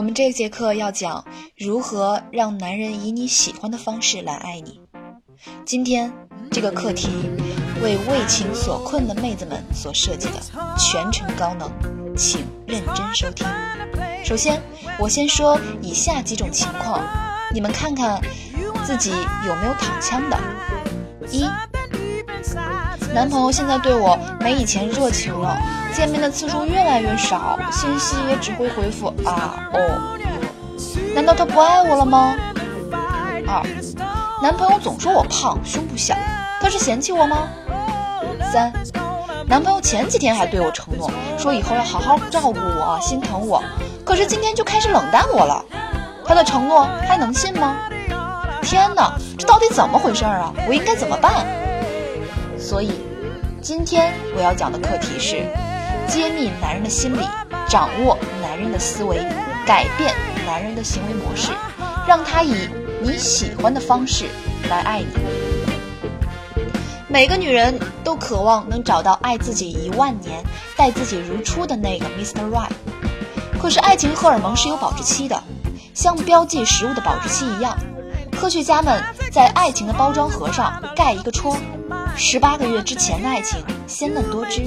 [0.00, 1.22] 我们这节课要讲
[1.58, 4.80] 如何让男人以你喜欢的方式来爱你。
[5.66, 6.10] 今天
[6.50, 7.10] 这个课题
[7.82, 10.40] 为为情所困的妹子们所设计的，
[10.78, 11.70] 全程高能，
[12.16, 13.46] 请认真收听。
[14.24, 14.62] 首先，
[14.98, 17.06] 我先说以下几种情况，
[17.52, 18.18] 你们看看
[18.86, 20.38] 自己有没有躺枪的。
[21.30, 21.44] 一，
[23.12, 25.56] 男朋友现在对我没以前热情了，
[25.94, 30.16] 见面的次数越来越少，信息也只会回复啊哦。
[31.14, 32.34] 难道他不爱我了吗？
[33.46, 33.62] 二，
[34.40, 36.14] 男朋友总说我胖，胸部小，
[36.60, 37.48] 他是嫌弃我吗？
[38.52, 38.72] 三，
[39.46, 43.62] 男朋友前几天还对我承诺，说以后要好好照顾我，心疼我，
[44.04, 45.64] 可是今天就开始冷淡我了，
[46.24, 47.76] 他的承诺还能信吗？
[48.62, 50.52] 天哪，这到底怎么回事啊？
[50.68, 51.44] 我应该怎么办？
[52.70, 52.92] 所以，
[53.60, 55.44] 今天我要讲的课题是：
[56.06, 57.26] 揭秘男人的心理，
[57.68, 59.16] 掌握男人的思维，
[59.66, 60.14] 改变
[60.46, 61.50] 男人的行为模式，
[62.06, 62.68] 让他以
[63.02, 64.26] 你喜欢的方式
[64.68, 65.06] 来爱你。
[67.08, 70.40] 每个女人都渴望能找到爱自己一万年、
[70.76, 72.48] 待自己如初的那个 Mr.
[72.52, 72.70] Right。
[73.60, 75.42] 可是，爱情荷尔蒙是有保质期的，
[75.92, 77.76] 像标记食物的保质期一样。
[78.40, 81.54] 科学家们在爱情的包装盒上盖一个戳，
[82.16, 84.62] 十八个月之前的爱情鲜嫩多汁，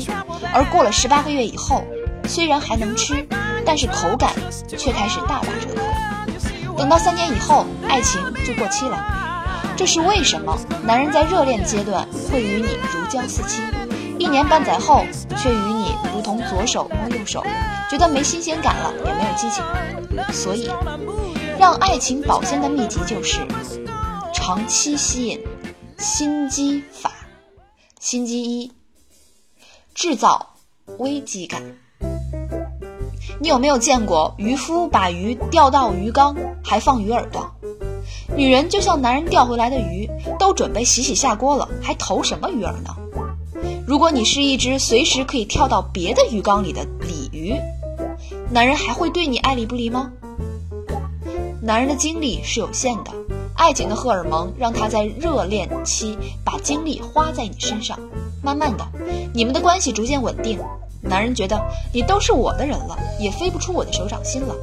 [0.54, 1.84] 而过了十八个月以后，
[2.28, 3.28] 虽然还能吃，
[3.66, 4.32] 但是口感
[4.78, 6.78] 却开始大打折扣。
[6.78, 9.04] 等到三年以后，爱情就过期了。
[9.76, 10.56] 这是为什么？
[10.84, 13.64] 男人在热恋阶段会与你如胶似漆，
[14.20, 15.04] 一年半载后
[15.36, 17.44] 却与你如同左手摸右手，
[17.90, 19.64] 觉得没新鲜感了，也没有激情。
[20.32, 20.70] 所以，
[21.64, 23.40] 让爱情保鲜的秘籍就是
[24.34, 25.40] 长期吸引
[25.98, 27.10] 心机法。
[28.02, 28.70] 心机一：
[29.96, 30.56] 制造
[30.98, 31.64] 危机感。
[33.40, 37.40] 你有没有见过渔夫把鱼钓到鱼缸还放鱼饵的？
[38.36, 40.06] 女人就像男人钓回来的鱼，
[40.38, 42.94] 都准备洗洗下锅了，还投什么鱼饵呢？
[43.88, 47.56] 如果你是一只随时可以跳到别的鱼缸里的鲤鱼，
[48.52, 50.12] 男人还会对你爱理不理吗？
[51.66, 53.12] 男人的精力是有限的，
[53.56, 57.98] 爱情的荷尔蒙让他在热恋期把精力花在你身上，
[58.44, 58.86] 慢慢的，
[59.34, 60.60] 你们的关系逐渐稳定，
[61.00, 61.58] 男人觉得
[61.94, 64.54] 你都是我的人了，也飞不出我的手掌心了，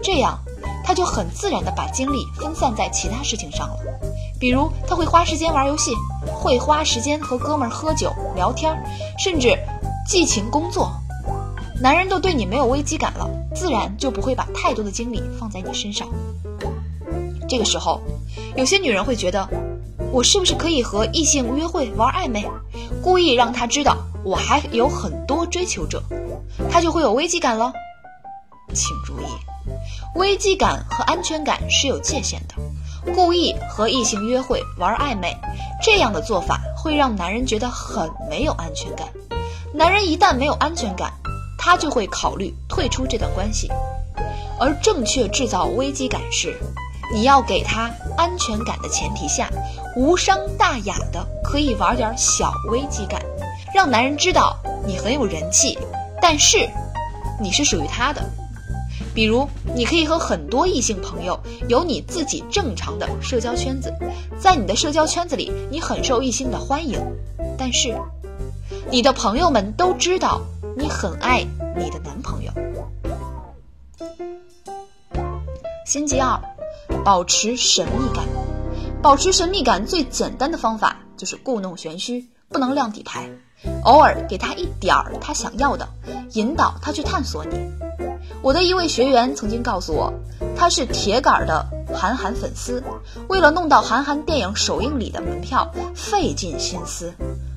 [0.00, 0.38] 这样
[0.84, 3.78] 他就很自然的把精力分散在其他事情上了，
[4.38, 5.90] 比如他会花时间玩游戏，
[6.32, 8.72] 会花时间和哥们儿喝酒聊天，
[9.18, 9.58] 甚至
[10.06, 10.88] 激情工作。
[11.80, 16.08] 男人都对你没有危机感了，自然就不会把太多的精力放在你身上。
[17.48, 18.00] 这个时候，
[18.56, 19.48] 有些女人会觉得，
[20.12, 22.44] 我是不是可以和异性约会玩暧昧，
[23.02, 26.02] 故意让他知道我还有很多追求者，
[26.70, 27.72] 他就会有危机感了。
[28.74, 29.24] 请注意，
[30.16, 32.54] 危机感和安全感是有界限的。
[33.14, 35.34] 故意和异性约会玩暧昧，
[35.82, 39.08] 这样的做法会让男人觉得很没有安全感。
[39.72, 41.10] 男人一旦没有安全感，
[41.58, 43.70] 他就会考虑退出这段关系。
[44.60, 46.58] 而正确制造危机感是，
[47.12, 49.50] 你要给他安全感的前提下，
[49.96, 53.20] 无伤大雅的可以玩点小危机感，
[53.74, 55.78] 让男人知道你很有人气，
[56.20, 56.68] 但是
[57.40, 58.22] 你是属于他的。
[59.14, 63.92] 比如，你可以和很多异性朋友有你自己正常的社交圈子，
[64.38, 67.00] 在你的社交圈子里，你很受异性的欢迎，
[67.56, 67.96] 但是
[68.90, 70.40] 你的朋友们都知道
[70.76, 71.44] 你很爱
[71.76, 72.52] 你的男朋友。
[75.84, 76.38] 心机二，
[77.04, 78.24] 保持神秘感。
[79.00, 83.30] 保持神秘感最简单的方法就是故弄玄虚，不能亮底牌，
[83.84, 85.88] 偶尔给他一点儿他想要的，
[86.32, 87.56] 引导他去探索你。
[88.42, 90.12] 我的一位学员曾经告诉我，
[90.56, 92.82] 他是铁杆的韩寒粉丝，
[93.28, 97.12] 为了弄到韩寒电影首映礼的门票，费尽心思。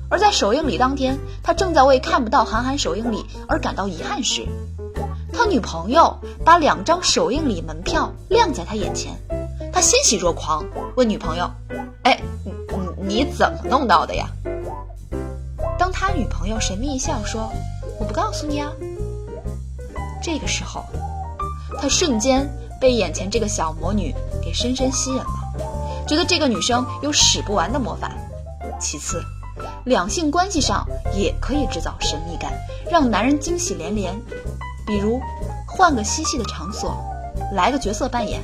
[0.08, 4.46] 而在首映礼当天，他正在为看不到韩寒首映礼而感到遗憾时，
[5.32, 9.12] 他女朋友把两张首映礼门票晾在他眼前，
[9.72, 10.64] 他欣喜若狂，
[10.96, 11.50] 问女朋友
[12.04, 12.52] ：“哎，你
[13.06, 14.28] 你你怎么弄到的呀？”
[15.78, 17.50] 当他女朋友神秘一笑说
[17.98, 18.70] ：“我不告诉你啊。”
[20.22, 20.84] 这个时候，
[21.80, 22.48] 他瞬间
[22.80, 25.26] 被眼前这个小魔女给深深吸引了，
[26.06, 28.12] 觉得这个女生有使不完的魔法。
[28.78, 29.20] 其次，
[29.84, 32.52] 两性关系上也可以制造神秘感，
[32.90, 34.14] 让男人惊喜连连。
[34.86, 35.20] 比如，
[35.66, 36.96] 换个嬉戏的场所，
[37.52, 38.42] 来个角色扮演，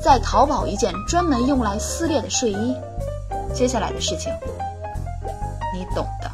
[0.00, 2.74] 再淘宝一件专门用来撕裂的睡衣。
[3.54, 4.32] 接下来的事情，
[5.74, 6.30] 你懂的。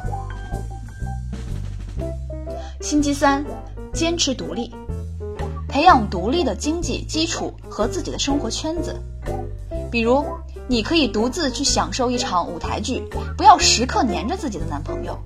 [2.81, 3.45] 星期三，
[3.93, 4.75] 坚持独立，
[5.69, 8.99] 培养独立的经济基础和自己的生活圈子。
[9.91, 10.25] 比如，
[10.67, 13.03] 你可以独自去享受一场舞台剧，
[13.37, 15.19] 不要时刻黏着自己的男朋友。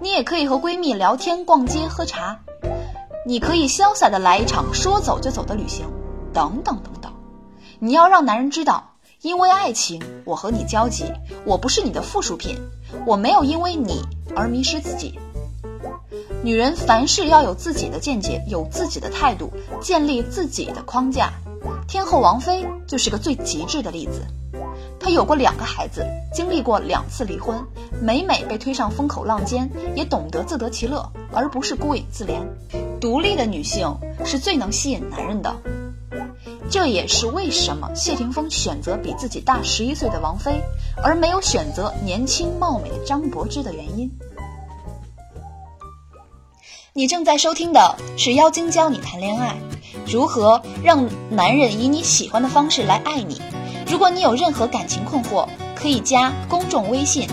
[0.00, 2.38] 你也可以和闺蜜聊天、逛街、喝茶。
[3.30, 5.86] 你可以潇洒的来一场说走就走的旅行，
[6.32, 7.12] 等等等等。
[7.78, 11.04] 你要让男人知道，因为爱情，我和你交集，
[11.44, 12.58] 我不是你的附属品，
[13.06, 14.02] 我没有因为你
[14.34, 15.16] 而迷失自己。
[16.42, 21.30] 女人凡事要有自己的见解，有自己的态度，建立自己的框架。
[21.86, 24.26] 天后王菲就是个最极致的例子。
[24.98, 26.04] 她有过两个孩子，
[26.34, 27.64] 经历过两次离婚，
[28.02, 32.40] 每每被推上风口浪尖，也懂得自得其乐，而不是孤影自怜。
[33.00, 35.56] 独立的女性是最能吸引男人的，
[36.70, 40.60] 这也是为什么谢霆锋选择比自己大十一岁的王菲，
[41.02, 44.10] 而没有选择年轻貌美的张柏芝的原因。
[46.92, 49.56] 你正在收听的是《妖精教你谈恋爱》，
[50.12, 53.40] 如何让男人以你喜欢的方式来爱你。
[53.86, 57.26] 如果你有任何感情困惑，可以加公众微信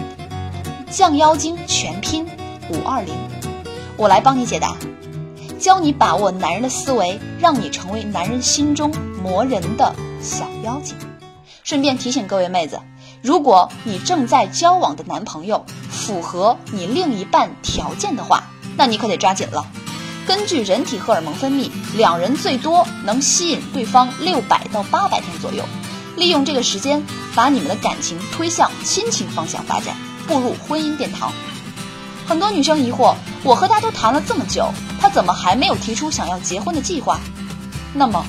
[0.90, 2.26] “降妖精”全拼
[2.70, 3.14] 五二零，
[3.98, 4.78] 我来帮你解答，
[5.60, 10.96] 教你把握男人的思维，让你成为男人心中磨人的小妖精。
[11.64, 12.80] 顺便提醒各位妹子，
[13.22, 18.44] 如果你正在交往的男朋友符合你另一半条件的话，
[18.78, 19.66] 那你可得抓紧了。
[20.26, 25.64] 根据人体荷尔蒙分泌，两人最多能吸引对方六百到八百天左右。
[26.16, 27.04] 利用这个时间，
[27.36, 29.96] 把你们的感情推向亲情方向发展，
[30.28, 31.32] 步入婚姻殿堂。
[32.28, 34.70] 很多女生疑惑：我和他都谈了这么久，
[35.00, 37.22] 他怎么还没有提出想要结婚的计划？
[37.94, 38.26] 那么，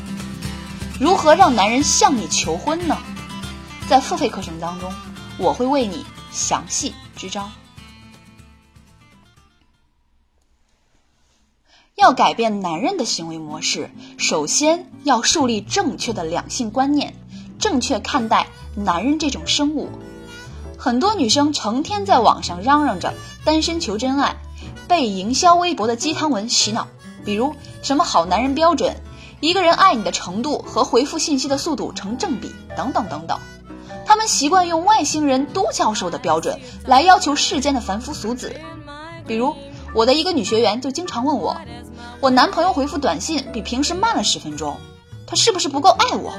[1.01, 2.97] 如何让男人向你求婚呢？
[3.89, 4.93] 在付费课程当中，
[5.37, 7.51] 我会为你详细支招。
[11.97, 17.17] 要改变男人的行为模式，首先要树立正确的两性观念，
[17.59, 18.47] 正确看待
[18.77, 19.91] 男人这种生物。
[20.79, 23.13] 很多女生成天在网上嚷嚷着
[23.45, 24.37] 单身求真爱，
[24.87, 26.87] 被营销微博的鸡汤文洗脑，
[27.25, 27.53] 比如
[27.83, 28.95] 什么好男人标准，
[29.41, 33.37] 一个人爱你的程度和回复信息的速度成正比，等等等等。
[34.07, 38.55] 他们习惯用外星人都教授的标准来要求世间的凡夫俗子，
[39.27, 39.53] 比如
[39.93, 41.57] 我的一个女学员就经常问我。
[42.21, 44.77] 我男朋友回复短信比平时慢了十分钟，
[45.27, 46.33] 他是不是不够爱我？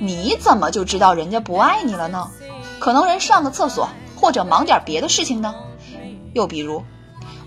[0.00, 2.30] 你怎么就知道人家不爱你了呢？
[2.78, 5.54] 可能人上个厕所或者忙点别的事情呢？
[6.34, 6.82] 又比如，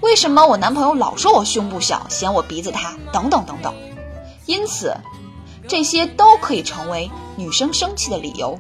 [0.02, 2.96] 为什么我男朋友老说我胸部小，嫌我鼻子塌？
[3.12, 3.74] 等等等等。
[4.46, 4.98] 因此，
[5.68, 8.60] 这些都可以成为女生生气的理由。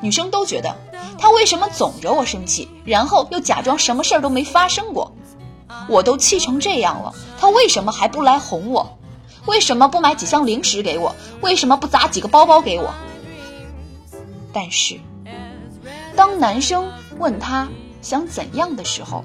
[0.00, 0.76] 女生都觉得
[1.18, 5.12] 他为什么总惹我生气，然后又假装什么事儿都没发生过。
[5.88, 8.98] 我都气成这样了，他为什么还不来哄我？
[9.46, 11.14] 为什么不买几箱零食给我？
[11.40, 12.92] 为什么不砸几个包包给我？
[14.52, 14.98] 但是，
[16.16, 17.68] 当男生问他
[18.00, 19.22] 想怎样的时候，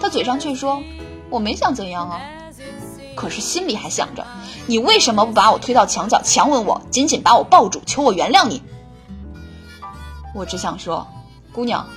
[0.00, 0.82] 他嘴上却说
[1.30, 2.20] 我没想怎样啊，
[3.14, 4.26] 可是心里还想着
[4.66, 8.60] 你为什么不把我推到墙角强吻我，紧紧把我抱住，求我原谅你？
[10.34, 11.06] 我只想说，
[11.52, 11.88] 姑娘，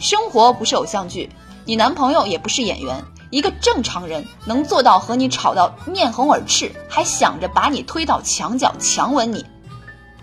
[0.00, 1.30] 生活不是偶像剧。
[1.64, 9.46] 你男朋友也不是演员，一个正常人能做到和你吵到面红耳赤，还想着把你推到墙角强吻你，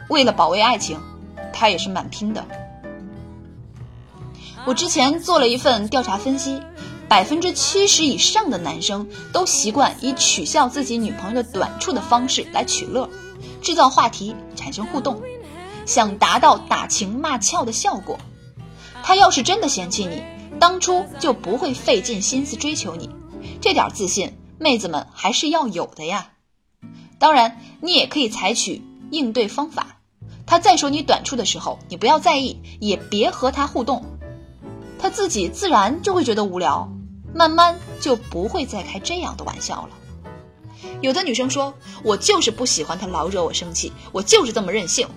[0.10, 1.00] 为了保卫爱情，
[1.54, 2.44] 他也是蛮拼的。
[4.68, 6.62] 我之前做了一份调查分析，
[7.08, 13.10] 百分之七十以上的男生都习惯以取笑自己女朋友的短处的方式来取乐，
[13.62, 15.22] 制造话题，产生互动，
[15.86, 18.20] 想达到打情骂俏的效果。
[19.04, 20.22] 他要是真的嫌弃你。
[20.60, 23.10] 当初就不会费尽心思追求你，
[23.62, 26.32] 这点自信，妹子们还是要有的呀。
[27.20, 30.00] 当然，你也可以采取应对方法。
[30.46, 34.04] 他再说你短处的时候，你不要在意，也别和他互动，
[35.00, 36.92] 他自己自然就会觉得无聊，
[37.34, 39.90] 慢慢就不会再开这样的玩笑了。
[41.02, 41.74] 有的女生说
[42.04, 45.08] ：“我就是不喜欢他老惹我生气，我就是这么任性。”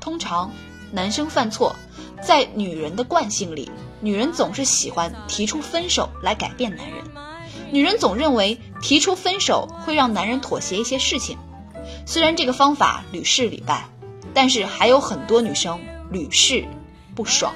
[0.00, 0.50] 通常，
[0.92, 1.74] 男生犯错，
[2.22, 3.70] 在女人的惯性里。
[4.00, 7.02] 女人总是喜欢提出分手来改变男人，
[7.70, 11.38] 女人总认为提出分手会让男人妥协一些事情。
[12.04, 13.88] 虽然这个方法屡试屡败，
[14.34, 16.66] 但是还有很多女生屡试
[17.14, 17.54] 不爽。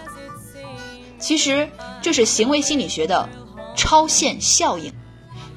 [1.19, 1.69] 其实
[2.03, 3.29] 这是行为心理学的
[3.77, 4.93] 超限效应。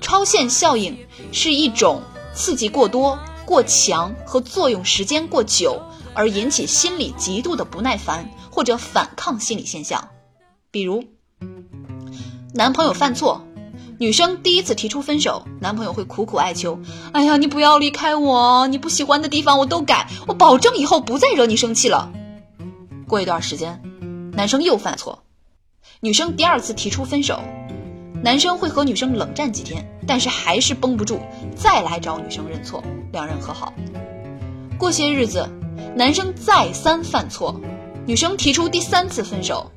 [0.02, 0.98] 超限效应
[1.32, 2.02] 是一种
[2.34, 5.82] 刺激过多、过强和作用时间过久
[6.14, 10.10] 而引起心理极度的不耐烦或者反抗心理现象。
[10.72, 11.04] 比如，
[12.54, 13.46] 男朋友犯错，
[14.00, 16.80] 女生第一次提出分手，男朋友会苦苦哀求
[17.14, 22.12] ：“哎呀，你不要离开我，你不喜欢的地方我都改，我保证以后不再惹你生气了。”
[23.08, 23.82] 过一段时间，
[24.34, 25.24] 男生又犯错。
[26.04, 27.40] 女生第二次提出分手，
[28.24, 31.20] 男生会和女生冷战几天，但是还是绷不住，
[31.56, 33.72] 再来找女生认错，两人和好。
[34.80, 35.48] 过些日子，
[35.96, 37.62] 男生再三犯错，
[38.08, 39.72] 女生提出第三次分手，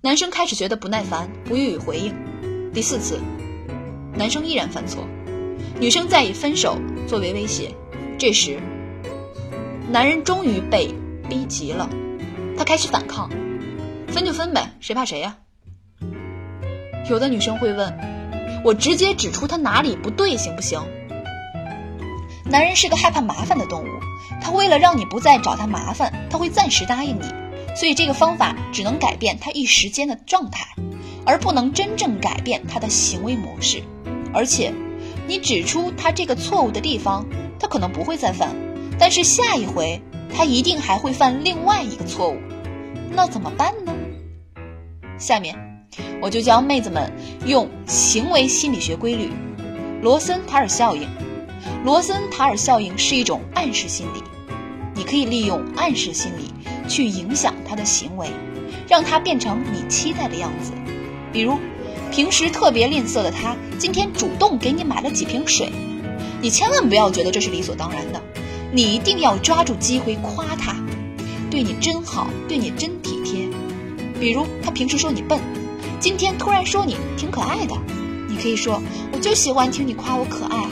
[0.00, 2.14] 男生开始觉得不耐烦，不予以回应。
[2.72, 3.18] 第四次，
[4.14, 5.04] 男生依然犯错，
[5.80, 7.74] 女生再以分手作为威胁。
[8.16, 8.60] 这时，
[9.90, 10.94] 男人终于被
[11.28, 11.90] 逼急了，
[12.56, 13.28] 他开始反抗。
[14.06, 15.36] 分就分呗，谁怕谁呀？
[17.08, 17.92] 有的女生会问，
[18.64, 20.80] 我直接指出他哪里不对行不行？
[22.44, 23.86] 男人是个害怕麻烦的动物，
[24.42, 27.24] 他为了让你不再找他麻烦，他会暂时答应你，
[27.76, 30.66] 所以这个方法只能改变他一时间的状态，
[31.24, 33.82] 而不能真正改变他的行为模式。
[34.34, 34.72] 而且，
[35.26, 37.26] 你指出他这个错误的地方，
[37.58, 38.54] 他可能不会再犯，
[38.98, 40.00] 但是下一回
[40.34, 42.36] 他一定还会犯另外一个错误，
[43.10, 43.94] 那怎么办呢？
[45.18, 45.67] 下面，
[46.20, 47.12] 我就教妹子们
[47.46, 49.30] 用行为心理学规律——
[50.02, 51.08] 罗森塔尔效应。
[51.84, 54.22] 罗森塔尔效应是一种暗示心理，
[54.94, 56.52] 你可以利用暗示心理
[56.88, 58.28] 去影响他的行为，
[58.88, 60.72] 让他变成你期待的样子。
[61.32, 61.58] 比如，
[62.10, 65.70] 平时特别吝啬的他，今天主动给你买了几瓶水，
[66.40, 68.22] 你千万不要觉得这是理所当然的，
[68.72, 70.74] 你一定要抓住机会夸他，
[71.50, 73.48] 对你真好，对你真体贴。
[74.18, 75.38] 比如他平时说你笨，
[76.00, 77.74] 今天突然说你挺可爱的，
[78.28, 78.80] 你可以说
[79.12, 80.66] 我就喜欢听你夸我可爱。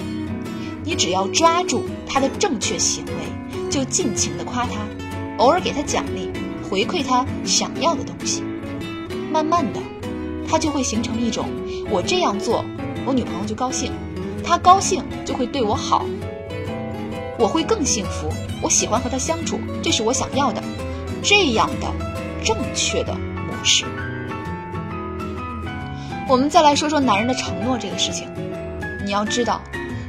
[0.85, 4.87] 你只要抓住他的正确行为，就尽情的夸他，
[5.39, 6.31] 偶尔给他奖励，
[6.71, 8.45] 回馈他想要的东西。
[9.33, 9.81] 慢慢的，
[10.49, 11.49] 他就会形成一种
[11.91, 12.65] 我这样做，
[13.05, 13.91] 我女朋友就高兴，
[14.45, 16.07] 她高兴就会对我好，
[17.37, 18.29] 我会更幸福，
[18.63, 20.63] 我喜欢和他相处，这是我想要的，
[21.21, 21.93] 这样的
[22.45, 23.13] 正确的。
[23.47, 23.85] 模式，
[26.29, 28.29] 我们再来说说男人的承诺这个事情。
[29.05, 29.61] 你要知道，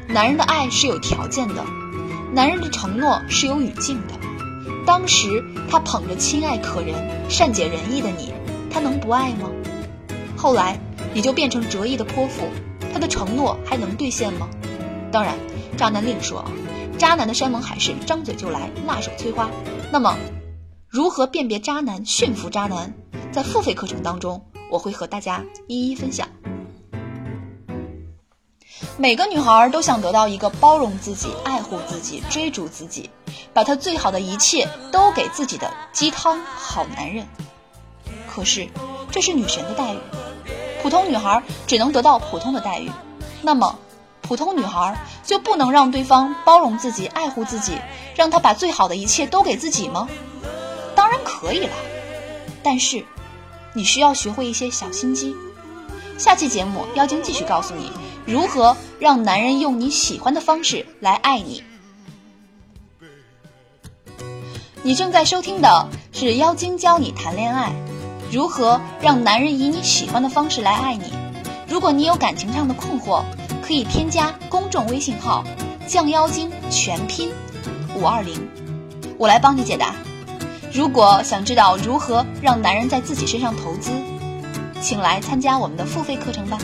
[0.08, 1.64] 男人的爱是有条件的，
[2.34, 4.16] 男人的承诺是有语境的。
[4.84, 6.96] 当时他捧着亲爱可人、
[7.30, 8.34] 善解人意的你，
[8.72, 9.52] 他能不爱吗？
[10.36, 10.80] 后来
[11.14, 12.48] 你就变成折翼的泼妇，
[12.92, 14.50] 他的承诺还能兑现吗？
[15.12, 15.36] 当然，
[15.78, 16.52] 渣男另说啊，
[16.98, 19.52] 渣男的山盟海誓，张嘴就来，辣手摧花。
[19.92, 20.18] 那么，
[20.90, 22.96] 如何辨别渣男、驯服渣男？
[23.32, 26.28] 在付费课程当中，我会和大家一一分享。
[28.98, 33.10] 每个女孩都想得到一个包容自己、爱护自己、追逐自己、
[33.54, 37.26] 把她最好的一切都给自己的鸡汤好男人。
[38.28, 38.68] 可是，
[39.12, 39.98] 这是女神的待遇，
[40.82, 42.92] 普通女孩只能得到普通的待遇。
[43.42, 43.78] 那么，
[44.22, 47.78] 普通女孩就不能让对方包容自己、爱护自己，
[48.16, 50.08] 让他把最好的一切都给自己吗？
[50.96, 51.76] 当然可以了，
[52.64, 53.06] 但是。
[53.78, 55.36] 你需要学会一些小心机。
[56.18, 57.92] 下期节目，妖精继续告诉你
[58.26, 61.64] 如何让男人用你喜欢的方式来爱你。
[64.82, 67.72] 你正在收听的是妖精教你谈恋爱，
[68.32, 71.14] 如何让男人以你喜欢的方式来爱你。
[71.70, 73.22] 如果你有感情上的困惑，
[73.62, 75.44] 可以添加公众微信号
[75.86, 77.30] “降妖精”全拼
[77.96, 78.50] 五二零，
[79.20, 79.94] 我来帮你解答。
[80.74, 83.92] 如果想知道如何让男人在自己身上投资，
[84.82, 86.58] 请来参加我们的付费课程吧。